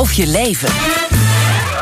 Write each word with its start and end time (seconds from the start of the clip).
of 0.00 0.12
je 0.12 0.26
leven. 0.26 0.68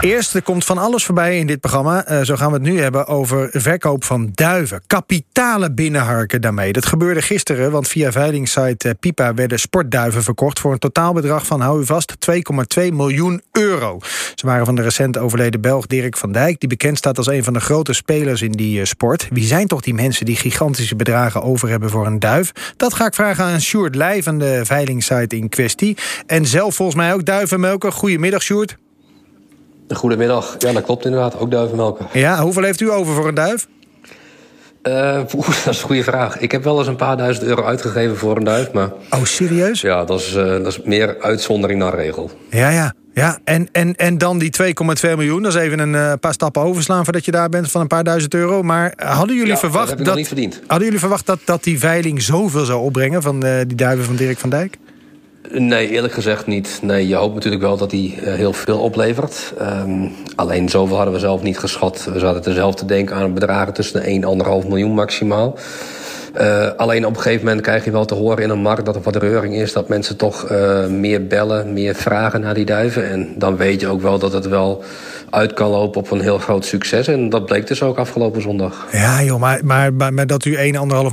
Eerst, 0.01 0.35
er 0.35 0.43
komt 0.43 0.65
van 0.65 0.79
alles 0.79 1.05
voorbij 1.05 1.39
in 1.39 1.47
dit 1.47 1.61
programma. 1.61 2.11
Uh, 2.11 2.21
zo 2.21 2.37
gaan 2.37 2.49
we 2.49 2.55
het 2.55 2.63
nu 2.63 2.81
hebben 2.81 3.07
over 3.07 3.49
verkoop 3.53 4.05
van 4.05 4.31
duiven. 4.35 4.83
Kapitalen 4.87 5.75
binnenharken 5.75 6.41
daarmee. 6.41 6.73
Dat 6.73 6.87
gebeurde 6.87 7.23
gisteren, 7.23 7.71
want 7.71 7.89
via 7.89 8.13
veilingssite 8.13 8.89
uh, 8.89 8.95
Pipa... 9.01 9.35
werden 9.35 9.59
sportduiven 9.59 10.23
verkocht 10.23 10.61
voor 10.61 10.73
een 10.73 10.79
totaalbedrag 10.79 11.47
van, 11.47 11.61
hou 11.61 11.81
u 11.81 11.87
vast... 11.87 12.15
2,2 12.79 12.93
miljoen 12.93 13.43
euro. 13.53 13.99
Ze 14.35 14.47
waren 14.47 14.67
van 14.67 14.75
de 14.75 14.83
recent 14.83 15.19
overleden 15.19 15.61
Belg 15.61 15.87
Dirk 15.87 16.17
van 16.17 16.33
Dijk... 16.33 16.61
die 16.61 16.69
bekend 16.69 16.99
staat 16.99 17.19
als 17.19 17.27
een 17.27 17.45
van 17.45 17.53
de 17.53 17.61
grote 17.61 17.93
spelers 17.93 18.43
in 18.43 18.53
die 18.53 18.79
uh, 18.79 18.85
sport. 18.85 19.29
Wie 19.31 19.45
zijn 19.45 19.67
toch 19.67 19.81
die 19.81 19.95
mensen 19.95 20.27
die 20.27 20.37
gigantische 20.37 20.97
bedragen 20.97 21.43
over 21.43 21.69
hebben 21.69 21.91
voor 21.91 22.07
een 22.07 22.19
duif? 22.19 22.53
Dat 22.77 22.95
ga 22.95 23.07
ik 23.07 23.15
vragen 23.15 23.45
aan 23.45 23.61
Sjoerd 23.61 23.95
Leij 23.95 24.23
van 24.23 24.39
de 24.39 24.61
veilingssite 24.65 25.37
in 25.37 25.49
kwestie. 25.49 25.97
En 26.27 26.47
zelf 26.47 26.75
volgens 26.75 26.97
mij 26.97 27.13
ook 27.13 27.25
duivenmelker. 27.25 27.93
Goedemiddag, 27.93 28.43
Sjoerd. 28.43 28.77
Goedemiddag. 29.97 30.55
Ja, 30.59 30.73
dat 30.73 30.83
klopt 30.83 31.05
inderdaad. 31.05 31.39
Ook 31.39 31.51
duivenmelken. 31.51 32.07
Ja, 32.13 32.43
hoeveel 32.43 32.63
heeft 32.63 32.81
u 32.81 32.91
over 32.91 33.15
voor 33.15 33.29
een 33.29 33.35
duif? 33.35 33.67
Uh, 34.83 35.15
dat 35.65 35.75
is 35.75 35.83
een 35.83 35.87
goede 35.87 36.03
vraag. 36.03 36.39
Ik 36.39 36.53
heb 36.53 36.65
wel 36.65 36.79
eens 36.79 36.87
een 36.87 36.97
paar 36.97 37.17
duizend 37.17 37.47
euro 37.47 37.65
uitgegeven 37.65 38.17
voor 38.17 38.37
een 38.37 38.45
duif. 38.45 38.73
Maar, 38.73 38.91
oh, 39.11 39.25
serieus? 39.25 39.81
Ja, 39.81 40.05
dat 40.05 40.21
is, 40.21 40.35
uh, 40.35 40.45
dat 40.45 40.67
is 40.67 40.83
meer 40.83 41.17
uitzondering 41.21 41.81
dan 41.81 41.91
regel. 41.91 42.31
Ja, 42.51 42.69
ja. 42.69 42.95
ja. 43.15 43.39
En, 43.45 43.69
en, 43.73 43.97
en 43.97 44.19
dan 44.19 44.39
die 44.39 44.53
2,2 44.63 44.71
miljoen. 45.01 45.43
Dat 45.43 45.55
is 45.55 45.61
even 45.61 45.79
een 45.79 45.95
uh, 45.95 46.13
paar 46.21 46.33
stappen 46.33 46.63
overslaan 46.63 47.05
voordat 47.05 47.25
je 47.25 47.31
daar 47.31 47.49
bent 47.49 47.71
van 47.71 47.81
een 47.81 47.87
paar 47.87 48.05
duizend 48.05 48.35
euro. 48.35 48.63
Maar 48.63 48.93
hadden 48.97 49.37
jullie 49.37 49.53
ja, 49.53 49.59
verwacht. 49.59 49.89
Dat 49.89 49.91
heb 49.91 49.99
ik 49.99 50.05
dat, 50.05 50.17
niet 50.17 50.27
verdiend. 50.27 50.61
Hadden 50.67 50.85
jullie 50.85 51.01
verwacht 51.01 51.27
dat, 51.27 51.39
dat 51.45 51.65
die 51.65 51.79
veiling 51.79 52.23
zoveel 52.23 52.65
zou 52.65 52.81
opbrengen 52.81 53.23
van 53.23 53.41
die 53.41 53.75
duiven 53.75 54.05
van 54.05 54.17
Dirk 54.17 54.39
van 54.39 54.51
Dijk? 54.51 54.79
Nee, 55.51 55.89
eerlijk 55.89 56.13
gezegd 56.13 56.47
niet. 56.47 56.79
Nee, 56.83 57.09
je 57.09 57.15
hoopt 57.15 57.35
natuurlijk 57.35 57.63
wel 57.63 57.77
dat 57.77 57.91
hij 57.91 58.15
heel 58.21 58.53
veel 58.53 58.79
oplevert. 58.79 59.53
Um, 59.61 60.13
alleen 60.35 60.69
zoveel 60.69 60.97
hadden 60.97 61.15
we 61.15 61.21
zelf 61.21 61.43
niet 61.43 61.59
geschat. 61.59 62.09
We 62.13 62.19
zaten 62.19 62.45
er 62.45 62.53
zelf 62.53 62.75
te 62.75 62.85
denken 62.85 63.17
aan 63.17 63.35
bedragen 63.35 63.73
tussen 63.73 64.01
de 64.01 64.07
1 64.07 64.23
en 64.23 64.63
1,5 64.63 64.69
miljoen 64.69 64.95
maximaal. 64.95 65.59
Uh, 66.41 66.69
alleen 66.77 67.07
op 67.07 67.17
een 67.17 67.23
gegeven 67.23 67.47
moment 67.47 67.63
krijg 67.63 67.85
je 67.85 67.91
wel 67.91 68.05
te 68.05 68.15
horen 68.15 68.43
in 68.43 68.51
een 68.51 68.59
markt 68.59 68.85
dat 68.85 68.97
er 68.97 69.03
wat 69.03 69.17
reuring 69.17 69.55
is. 69.55 69.73
Dat 69.73 69.89
mensen 69.89 70.17
toch 70.17 70.51
uh, 70.51 70.87
meer 70.87 71.27
bellen, 71.27 71.73
meer 71.73 71.95
vragen 71.95 72.41
naar 72.41 72.55
die 72.55 72.65
duiven. 72.65 73.11
En 73.11 73.35
dan 73.37 73.57
weet 73.57 73.81
je 73.81 73.89
ook 73.89 74.01
wel 74.01 74.19
dat 74.19 74.33
het 74.33 74.49
wel 74.49 74.85
uit 75.31 75.53
kan 75.53 75.71
lopen 75.71 76.01
op 76.01 76.11
een 76.11 76.21
heel 76.21 76.39
groot 76.39 76.65
succes. 76.65 77.09
En 77.09 77.29
dat 77.29 77.47
bleek 77.47 77.67
dus 77.67 77.83
ook 77.83 77.99
afgelopen 77.99 78.43
zondag. 78.43 78.87
Ja 78.93 79.23
joh, 79.23 79.41
maar, 79.41 79.61
maar, 79.65 79.93
maar, 79.93 80.15
maar 80.15 80.27
dat 80.27 80.45
u 80.45 80.57
1,5 80.57 80.61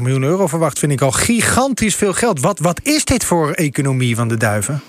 miljoen 0.02 0.24
euro 0.24 0.48
verwacht... 0.48 0.80
vind 0.80 0.92
ik 0.92 1.02
al 1.02 1.12
gigantisch 1.12 1.96
veel 1.96 2.14
geld. 2.14 2.40
Wat, 2.40 2.60
wat 2.60 2.80
is 2.84 3.06
dit 3.06 3.24
voor 3.24 3.52
economie 3.52 4.16
van 4.16 4.28
de 4.28 4.38
duiven? 4.38 4.82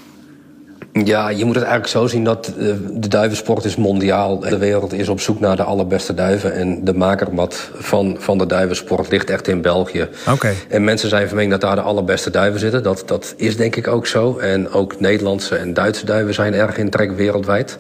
Ja, 1.05 1.29
je 1.29 1.45
moet 1.45 1.55
het 1.55 1.65
eigenlijk 1.65 1.93
zo 1.93 2.07
zien 2.07 2.25
dat 2.25 2.53
de 2.93 3.09
duivensport 3.09 3.65
is 3.65 3.77
mondiaal. 3.77 4.41
De 4.41 4.59
wereld 4.59 4.93
is 4.93 5.09
op 5.09 5.21
zoek 5.21 5.41
naar 5.41 5.57
de 5.57 5.63
allerbeste 5.63 6.15
duiven. 6.15 6.53
En 6.55 6.85
de 6.85 6.95
makermat 6.95 7.71
van, 7.75 8.17
van 8.19 8.39
de 8.39 8.47
duivensport 8.47 9.11
ligt 9.11 9.31
echt 9.31 9.49
in 9.49 9.63
België. 9.63 10.09
Okay. 10.33 10.55
En 10.69 10.85
mensen 10.85 11.09
zijn 11.09 11.27
van 11.27 11.35
mening 11.35 11.53
dat 11.53 11.61
daar 11.61 11.77
de 11.77 11.83
allerbeste 11.83 12.31
duiven 12.31 12.61
zitten. 12.61 12.83
Dat, 12.83 13.03
dat 13.07 13.35
is 13.37 13.57
denk 13.57 13.77
ik 13.77 13.89
ook 13.89 14.07
zo. 14.07 14.39
En 14.39 14.71
ook 14.71 15.01
Nederlandse 15.01 15.57
en 15.57 15.75
Duitse 15.75 16.07
duiven 16.07 16.35
zijn 16.35 16.55
erg 16.55 16.79
in 16.79 16.91
trek 16.91 17.13
wereldwijd. 17.13 17.79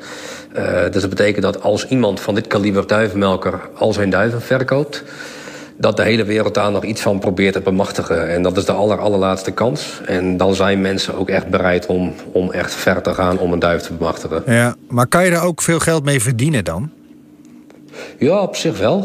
Uh, 0.57 0.83
dus 0.91 1.01
dat 1.01 1.11
betekent 1.11 1.43
dat 1.43 1.63
als 1.63 1.87
iemand 1.89 2.21
van 2.21 2.35
dit 2.35 2.47
kaliber 2.47 2.87
duivenmelker 2.87 3.61
al 3.75 3.93
zijn 3.93 4.11
duiven 4.11 4.43
verkoopt 4.43 5.03
dat 5.79 5.97
de 5.97 6.03
hele 6.03 6.25
wereld 6.25 6.55
daar 6.55 6.71
nog 6.71 6.85
iets 6.85 7.01
van 7.01 7.19
probeert 7.19 7.53
te 7.53 7.61
bemachtigen. 7.61 8.29
En 8.29 8.43
dat 8.43 8.57
is 8.57 8.65
de 8.65 8.73
aller, 8.73 8.99
allerlaatste 8.99 9.51
kans. 9.51 10.01
En 10.07 10.37
dan 10.37 10.55
zijn 10.55 10.81
mensen 10.81 11.19
ook 11.19 11.29
echt 11.29 11.49
bereid 11.49 11.87
om, 11.87 12.15
om 12.33 12.53
echt 12.53 12.75
ver 12.75 13.03
te 13.03 13.15
gaan 13.15 13.39
om 13.39 13.53
een 13.53 13.59
duif 13.59 13.83
te 13.83 13.93
bemachtigen. 13.93 14.43
Ja, 14.47 14.75
maar 14.89 15.07
kan 15.07 15.25
je 15.25 15.31
er 15.31 15.43
ook 15.43 15.63
veel 15.63 15.79
geld 15.79 16.05
mee 16.05 16.21
verdienen 16.21 16.65
dan? 16.65 16.91
Ja, 18.19 18.43
op 18.43 18.57
zich 18.57 18.79
wel. 18.79 18.99
Uh, 18.99 19.05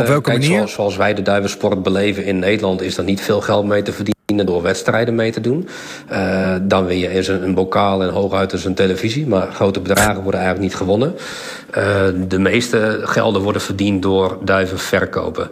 op 0.00 0.06
welke 0.06 0.20
kijk, 0.20 0.38
manier? 0.38 0.56
Zoals, 0.56 0.72
zoals 0.72 0.96
wij 0.96 1.14
de 1.14 1.22
duivensport 1.22 1.82
beleven 1.82 2.24
in 2.24 2.38
Nederland... 2.38 2.82
is 2.82 2.98
er 2.98 3.04
niet 3.04 3.20
veel 3.20 3.40
geld 3.40 3.66
mee 3.66 3.82
te 3.82 3.92
verdienen 3.92 4.21
door 4.36 4.62
wedstrijden 4.62 5.14
mee 5.14 5.32
te 5.32 5.40
doen. 5.40 5.68
Uh, 6.12 6.54
dan 6.62 6.86
win 6.86 6.98
je 6.98 7.08
eens 7.08 7.28
een, 7.28 7.42
een 7.42 7.54
bokaal 7.54 8.02
en 8.02 8.08
hooguit 8.08 8.50
dus 8.50 8.64
een 8.64 8.74
televisie. 8.74 9.26
Maar 9.26 9.52
grote 9.52 9.80
bedragen 9.80 10.22
worden 10.22 10.40
eigenlijk 10.40 10.70
niet 10.70 10.80
gewonnen. 10.80 11.14
Uh, 11.78 11.84
de 12.28 12.38
meeste 12.38 13.00
gelden 13.02 13.42
worden 13.42 13.62
verdiend 13.62 14.02
door 14.02 14.38
duiven 14.44 14.78
verkopen. 14.78 15.50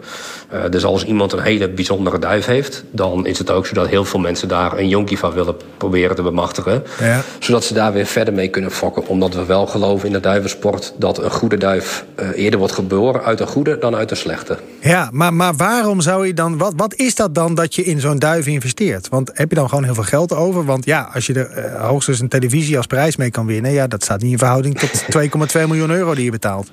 Uh, 0.53 0.59
dus 0.69 0.85
als 0.85 1.05
iemand 1.05 1.33
een 1.33 1.41
hele 1.41 1.69
bijzondere 1.69 2.19
duif 2.19 2.45
heeft... 2.45 2.83
dan 2.91 3.25
is 3.25 3.37
het 3.37 3.51
ook 3.51 3.65
zo 3.65 3.73
dat 3.73 3.87
heel 3.87 4.05
veel 4.05 4.19
mensen 4.19 4.47
daar 4.47 4.77
een 4.77 4.87
jonkie 4.87 5.17
van 5.17 5.33
willen 5.33 5.55
proberen 5.77 6.15
te 6.15 6.21
bemachtigen. 6.21 6.83
Ja. 6.99 7.21
Zodat 7.39 7.63
ze 7.63 7.73
daar 7.73 7.93
weer 7.93 8.05
verder 8.05 8.33
mee 8.33 8.47
kunnen 8.47 8.71
fokken. 8.71 9.07
Omdat 9.07 9.33
we 9.33 9.45
wel 9.45 9.67
geloven 9.67 10.07
in 10.07 10.13
de 10.13 10.19
duivensport... 10.19 10.93
dat 10.97 11.23
een 11.23 11.31
goede 11.31 11.57
duif 11.57 12.05
eerder 12.35 12.59
wordt 12.59 12.73
geboren 12.73 13.23
uit 13.23 13.39
een 13.39 13.47
goede 13.47 13.77
dan 13.77 13.95
uit 13.95 14.11
een 14.11 14.17
slechte. 14.17 14.57
Ja, 14.79 15.09
maar, 15.11 15.33
maar 15.33 15.55
waarom 15.55 16.01
zou 16.01 16.27
je 16.27 16.33
dan... 16.33 16.57
Wat, 16.57 16.73
wat 16.75 16.93
is 16.95 17.15
dat 17.15 17.35
dan 17.35 17.55
dat 17.55 17.75
je 17.75 17.83
in 17.83 17.99
zo'n 17.99 18.19
duif 18.19 18.47
investeert? 18.47 18.70
Want 19.09 19.31
heb 19.33 19.49
je 19.49 19.55
dan 19.55 19.69
gewoon 19.69 19.83
heel 19.83 19.93
veel 19.93 20.03
geld 20.03 20.33
over? 20.33 20.65
Want 20.65 20.85
ja, 20.85 21.09
als 21.13 21.25
je 21.25 21.33
er 21.33 21.65
uh, 21.65 21.87
hoogstens 21.87 22.19
een 22.19 22.27
televisie 22.27 22.77
als 22.77 22.87
prijs 22.87 23.15
mee 23.15 23.31
kan 23.31 23.45
winnen... 23.45 23.71
ja, 23.71 23.87
dat 23.87 24.03
staat 24.03 24.21
niet 24.21 24.31
in 24.31 24.37
verhouding 24.37 24.79
tot 24.79 25.05
2,2 25.57 25.67
miljoen 25.67 25.89
euro 25.89 26.15
die 26.15 26.23
je 26.23 26.31
betaalt. 26.31 26.71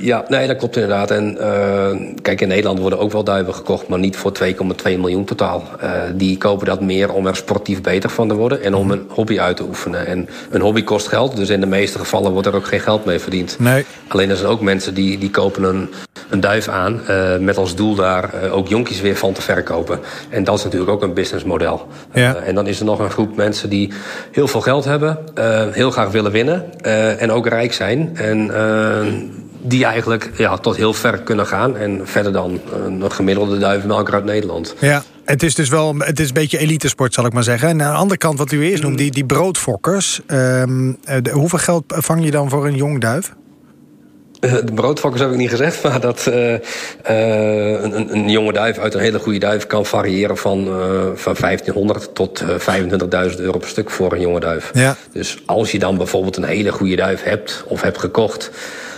Ja, 0.00 0.24
nee, 0.28 0.46
dat 0.46 0.56
klopt 0.56 0.76
inderdaad. 0.76 1.10
En 1.10 1.36
uh, 1.40 2.14
kijk, 2.22 2.40
in 2.40 2.48
Nederland 2.48 2.78
worden 2.78 2.98
ook 2.98 3.12
wel 3.12 3.24
duiven 3.24 3.54
gekocht, 3.54 3.88
maar 3.88 3.98
niet 3.98 4.16
voor 4.16 4.32
2,2 4.42 4.52
miljoen 4.82 5.24
totaal. 5.24 5.62
Uh, 5.82 5.90
die 6.14 6.38
kopen 6.38 6.66
dat 6.66 6.80
meer 6.80 7.12
om 7.12 7.26
er 7.26 7.36
sportief 7.36 7.80
beter 7.80 8.10
van 8.10 8.28
te 8.28 8.34
worden 8.34 8.62
en 8.62 8.74
om 8.74 8.90
een 8.90 9.06
hobby 9.08 9.40
uit 9.40 9.56
te 9.56 9.62
oefenen. 9.62 10.06
En 10.06 10.28
een 10.50 10.60
hobby 10.60 10.82
kost 10.82 11.08
geld, 11.08 11.36
dus 11.36 11.48
in 11.48 11.60
de 11.60 11.66
meeste 11.66 11.98
gevallen 11.98 12.32
wordt 12.32 12.46
er 12.46 12.54
ook 12.54 12.66
geen 12.66 12.80
geld 12.80 13.04
mee 13.04 13.18
verdiend. 13.18 13.56
Nee. 13.58 13.84
Alleen 14.08 14.30
er 14.30 14.36
zijn 14.36 14.50
ook 14.50 14.60
mensen 14.60 14.94
die, 14.94 15.18
die 15.18 15.30
kopen 15.30 15.62
een, 15.62 15.88
een 16.28 16.40
duif 16.40 16.68
aan 16.68 17.00
uh, 17.08 17.36
met 17.36 17.56
als 17.56 17.74
doel 17.74 17.94
daar 17.94 18.30
ook 18.50 18.68
jonkies 18.68 19.00
weer 19.00 19.16
van 19.16 19.32
te 19.32 19.42
verkopen. 19.42 19.98
En 20.28 20.44
dat 20.44 20.58
is 20.58 20.64
natuurlijk 20.64 20.90
ook 20.90 21.02
een 21.02 21.14
businessmodel. 21.14 21.86
Ja. 22.12 22.34
en 22.34 22.54
dan 22.54 22.66
is 22.66 22.78
er 22.78 22.84
nog 22.84 22.98
een 22.98 23.10
groep 23.10 23.36
mensen 23.36 23.68
die 23.68 23.92
heel 24.32 24.48
veel 24.48 24.60
geld 24.60 24.84
hebben, 24.84 25.18
heel 25.72 25.90
graag 25.90 26.10
willen 26.10 26.32
winnen 26.32 26.82
en 27.18 27.32
ook 27.32 27.46
rijk 27.46 27.72
zijn. 27.72 28.10
En 28.14 28.50
die 29.66 29.84
eigenlijk 29.84 30.30
ja, 30.36 30.56
tot 30.56 30.76
heel 30.76 30.94
ver 30.94 31.18
kunnen 31.18 31.46
gaan. 31.46 31.76
En 31.76 32.00
verder 32.04 32.32
dan 32.32 32.60
een 32.84 33.12
gemiddelde 33.12 33.58
duivenmelker 33.58 34.14
uit 34.14 34.24
Nederland. 34.24 34.74
Ja, 34.78 35.02
het 35.24 35.42
is 35.42 35.54
dus 35.54 35.68
wel 35.68 35.94
het 35.98 36.20
is 36.20 36.28
een 36.28 36.34
beetje 36.34 36.58
elitesport, 36.58 37.14
zal 37.14 37.26
ik 37.26 37.32
maar 37.32 37.42
zeggen. 37.42 37.68
En 37.68 37.82
aan 37.82 37.92
de 37.92 37.98
andere 37.98 38.18
kant, 38.18 38.38
wat 38.38 38.52
u 38.52 38.64
eerst 38.64 38.82
noemt, 38.82 38.98
die, 38.98 39.10
die 39.10 39.24
broodfokkers. 39.24 40.20
Um, 40.26 40.98
de, 41.22 41.30
hoeveel 41.30 41.58
geld 41.58 41.84
vang 41.86 42.24
je 42.24 42.30
dan 42.30 42.50
voor 42.50 42.66
een 42.66 42.76
jong 42.76 43.00
duif? 43.00 43.32
De 44.40 44.72
broodfokkers 44.74 45.22
heb 45.22 45.30
ik 45.30 45.36
niet 45.36 45.50
gezegd, 45.50 45.82
maar 45.84 46.00
dat 46.00 46.26
uh, 46.28 46.52
uh, 46.52 46.58
een, 47.82 48.14
een, 48.14 48.30
jonge 48.30 48.52
duif 48.52 48.78
uit 48.78 48.94
een 48.94 49.00
hele 49.00 49.18
goede 49.18 49.38
duif 49.38 49.66
kan 49.66 49.86
variëren 49.86 50.36
van, 50.36 50.66
uh, 50.66 50.74
van 51.14 51.34
1500 51.40 52.14
tot 52.14 52.44
25.000 52.44 53.40
euro 53.40 53.58
per 53.58 53.68
stuk 53.68 53.90
voor 53.90 54.12
een 54.12 54.20
jonge 54.20 54.40
duif. 54.40 54.70
Ja. 54.74 54.96
Dus 55.12 55.42
als 55.46 55.70
je 55.70 55.78
dan 55.78 55.96
bijvoorbeeld 55.96 56.36
een 56.36 56.44
hele 56.44 56.72
goede 56.72 56.96
duif 56.96 57.22
hebt 57.22 57.64
of 57.66 57.82
hebt 57.82 57.98
gekocht, 57.98 58.50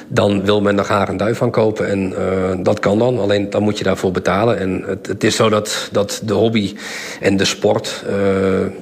dan 0.09 0.45
wil 0.45 0.61
men 0.61 0.79
er 0.79 0.85
graag 0.85 1.09
een 1.09 1.17
duif 1.17 1.37
van 1.37 1.51
kopen. 1.51 1.89
En 1.89 2.11
uh, 2.11 2.17
dat 2.59 2.79
kan 2.79 2.99
dan, 2.99 3.19
alleen 3.19 3.51
dan 3.51 3.63
moet 3.63 3.79
je 3.79 3.85
daarvoor 3.85 4.11
betalen. 4.13 4.59
En 4.59 4.83
het, 4.87 5.07
het 5.07 5.25
is 5.25 5.37
zo 5.37 5.49
dat, 5.49 5.89
dat 5.93 6.21
de 6.25 6.33
hobby 6.33 6.75
en 7.21 7.37
de 7.37 7.45
sport 7.45 8.05
uh, 8.07 8.13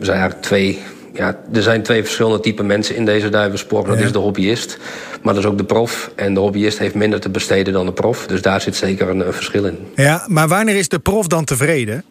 zijn 0.01 0.17
eigenlijk 0.19 0.43
twee... 0.43 0.79
Ja, 1.13 1.39
er 1.53 1.63
zijn 1.63 1.83
twee 1.83 2.03
verschillende 2.03 2.41
typen 2.41 2.67
mensen 2.67 2.97
in 2.97 3.05
deze 3.05 3.29
duivensport. 3.29 3.87
Dat 3.87 3.99
Ja. 3.99 4.05
is 4.05 4.13
de 4.13 4.19
hobbyist, 4.19 4.79
maar 5.23 5.35
dat 5.35 5.43
is 5.43 5.49
ook 5.51 5.59
de 5.59 5.65
prof. 5.65 6.11
En 6.15 6.35
de 6.35 6.41
hobbyist 6.41 6.79
heeft 6.79 6.95
minder 6.95 7.21
te 7.21 7.29
besteden 7.29 7.73
dan 7.73 7.87
de 7.87 7.93
prof. 7.93 8.27
Dus 8.27 8.43
daar 8.43 8.61
zit 8.61 8.77
zeker 8.77 9.09
een, 9.09 9.27
een 9.27 9.33
verschil 9.33 9.65
in. 9.65 9.79
Ja, 9.95 10.25
maar 10.29 10.49
wanneer 10.49 10.77
is 10.77 10.89
de 10.89 10.99
prof 10.99 11.27
dan 11.27 11.45
tevreden? 11.45 12.05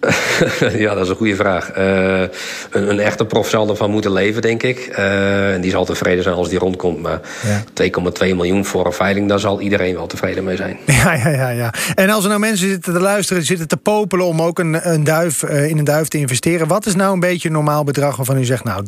ja, 0.84 0.94
dat 0.94 1.04
is 1.04 1.08
een 1.08 1.16
goede 1.16 1.36
vraag. 1.36 1.76
Uh, 1.78 2.20
een, 2.70 2.90
een, 2.90 3.00
echte 3.00 3.24
prof 3.24 3.48
zal 3.48 3.68
ervan 3.68 3.90
moeten 3.90 4.12
leven, 4.12 4.42
denk 4.42 4.62
ik. 4.62 4.88
Uh, 4.98 5.54
en 5.54 5.60
die 5.60 5.70
zal 5.70 5.84
tevreden 5.84 6.22
zijn 6.22 6.34
als 6.34 6.48
die 6.48 6.58
rondkomt. 6.58 7.02
Maar 7.02 7.20
ja. 7.44 7.64
2,2 8.24 8.34
miljoen 8.34 8.64
voor 8.64 8.86
een 8.86 8.92
veiling, 8.92 9.28
daar 9.28 9.38
zal 9.38 9.60
iedereen 9.60 9.94
wel 9.94 10.06
tevreden 10.06 10.44
mee 10.44 10.56
zijn. 10.56 10.78
Ja, 11.06 11.14
ja, 11.14 11.28
ja, 11.28 11.48
ja. 11.48 11.74
En 11.94 12.10
als 12.10 12.22
er 12.22 12.28
nou 12.28 12.40
mensen 12.40 12.68
zitten 12.68 12.92
te 12.92 13.00
luisteren, 13.00 13.42
zitten 13.42 13.68
te 13.68 13.76
popelen 13.76 14.26
om 14.26 14.42
ook 14.42 14.58
een, 14.58 14.92
een 14.92 15.04
duif, 15.04 15.42
uh, 15.42 15.68
in 15.68 15.78
een 15.78 15.84
duif 15.84 16.08
te 16.08 16.18
investeren. 16.18 16.68
Wat 16.68 16.86
is 16.86 16.94
nou 16.94 17.12
een 17.12 17.20
beetje 17.20 17.48
een 17.48 17.54
normaal 17.54 17.84
bedrag 17.84 18.16
waarvan 18.16 18.38
u 18.38 18.44
zegt, 18.44 18.64
nou, 18.64 18.84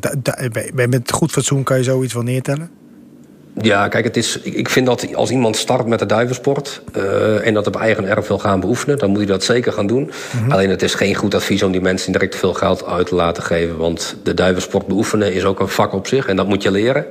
met 0.88 1.12
goed 1.12 1.32
fatsoen 1.32 1.62
kan 1.62 1.76
je 1.76 1.82
zoiets 1.82 2.14
wel 2.14 2.22
neertellen? 2.22 2.70
Ja, 3.60 3.88
kijk, 3.88 4.05
het 4.05 4.16
is, 4.16 4.38
ik 4.38 4.69
vind 4.69 4.87
dat 4.87 5.14
als 5.14 5.31
iemand 5.31 5.56
start 5.56 5.87
met 5.87 5.99
de 5.99 6.06
duivensport... 6.06 6.82
Uh, 6.96 7.46
en 7.46 7.55
dat 7.55 7.66
op 7.66 7.76
eigen 7.76 8.05
erf 8.05 8.26
wil 8.26 8.38
gaan 8.38 8.60
beoefenen... 8.60 8.99
dan 8.99 9.08
moet 9.08 9.19
hij 9.19 9.26
dat 9.26 9.44
zeker 9.44 9.72
gaan 9.72 9.87
doen. 9.87 10.02
Mm 10.02 10.40
-hmm. 10.40 10.52
Alleen 10.52 10.70
het 10.70 10.82
is 10.82 10.94
geen 10.94 11.14
goed 11.14 11.34
advies 11.34 11.62
om 11.62 11.72
die 11.72 11.81
mensen 11.81 12.12
direct 12.12 12.37
veel 12.37 12.55
geld 12.55 12.87
uit 12.87 13.06
te 13.06 13.14
laten 13.14 13.43
geven. 13.43 13.76
Want 13.76 14.16
de 14.22 14.34
duivensport 14.34 14.87
beoefenen 14.87 15.32
is 15.32 15.44
ook 15.44 15.60
een 15.60 15.69
vak 15.69 15.93
op 15.93 16.06
zich 16.06 16.26
en 16.26 16.37
dat 16.37 16.46
moet 16.46 16.62
je 16.62 16.70
leren. 16.70 17.06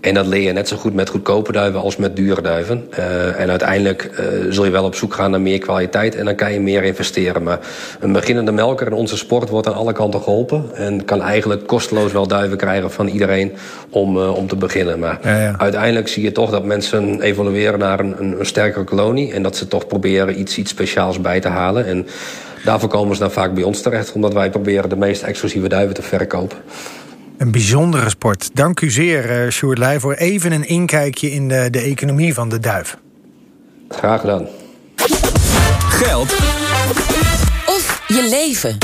En 0.00 0.14
dat 0.14 0.26
leer 0.26 0.42
je 0.42 0.52
net 0.52 0.68
zo 0.68 0.76
goed 0.76 0.94
met 0.94 1.08
goedkope 1.08 1.52
duiven 1.52 1.80
als 1.80 1.96
met 1.96 2.16
dure 2.16 2.42
duiven. 2.42 2.88
Uh, 2.98 3.40
en 3.40 3.50
uiteindelijk 3.50 4.10
uh, 4.20 4.52
zul 4.52 4.64
je 4.64 4.70
wel 4.70 4.84
op 4.84 4.94
zoek 4.94 5.14
gaan 5.14 5.30
naar 5.30 5.40
meer 5.40 5.58
kwaliteit 5.58 6.14
en 6.14 6.24
dan 6.24 6.34
kan 6.34 6.52
je 6.52 6.60
meer 6.60 6.84
investeren. 6.84 7.42
Maar 7.42 7.58
een 8.00 8.12
beginnende 8.12 8.52
melker 8.52 8.86
in 8.86 8.92
onze 8.92 9.16
sport 9.16 9.48
wordt 9.48 9.66
aan 9.66 9.74
alle 9.74 9.92
kanten 9.92 10.22
geholpen. 10.22 10.64
En 10.74 11.04
kan 11.04 11.22
eigenlijk 11.22 11.66
kosteloos 11.66 12.12
wel 12.12 12.26
duiven 12.26 12.56
krijgen 12.56 12.90
van 12.90 13.06
iedereen 13.06 13.52
om, 13.90 14.16
uh, 14.16 14.36
om 14.36 14.46
te 14.46 14.56
beginnen. 14.56 14.98
Maar 14.98 15.18
ja, 15.22 15.40
ja. 15.40 15.54
uiteindelijk 15.58 16.08
zie 16.08 16.22
je 16.22 16.32
toch 16.32 16.50
dat 16.50 16.64
mensen 16.64 17.20
evolueren 17.20 17.78
naar 17.78 18.00
een, 18.00 18.14
een, 18.18 18.38
een 18.38 18.46
sterkere 18.46 18.84
kolonie. 18.84 19.32
En 19.32 19.42
dat 19.42 19.56
ze 19.56 19.68
toch 19.68 19.86
proberen 19.86 20.40
iets, 20.40 20.58
iets 20.58 20.70
speciaals 20.70 21.20
bij 21.20 21.40
te 21.40 21.48
halen. 21.48 21.86
En 21.86 22.06
daarvoor 22.64 22.88
komen 22.88 23.14
ze 23.14 23.20
dan 23.20 23.30
vaak 23.30 23.54
bij 23.54 23.62
ons 23.62 23.82
terecht. 23.82 24.12
Omdat 24.12 24.32
wij 24.32 24.50
proberen 24.50 24.88
de 24.88 24.96
meest 24.96 25.22
exclusieve 25.22 25.68
duiven 25.68 25.94
te 25.94 26.02
verkopen. 26.02 26.58
Een 27.38 27.50
bijzondere 27.50 28.08
sport. 28.08 28.50
Dank 28.52 28.80
u 28.80 28.90
zeer, 28.90 29.44
uh, 29.44 29.50
Sjoerd 29.50 29.78
Leij, 29.78 30.00
voor 30.00 30.14
even 30.14 30.52
een 30.52 30.68
inkijkje 30.68 31.30
in 31.30 31.48
de, 31.48 31.68
de 31.70 31.80
economie 31.80 32.34
van 32.34 32.48
de 32.48 32.58
duif. 32.58 32.96
Graag 33.88 34.20
gedaan. 34.20 34.46
Geld 35.88 36.32
of 37.66 38.02
je 38.06 38.26
leven. 38.30 38.78